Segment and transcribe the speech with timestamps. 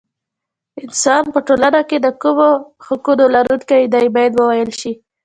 [0.83, 2.49] انسان په ټولنه کې د کومو
[2.87, 4.91] حقونو لرونکی دی باید وویل شي.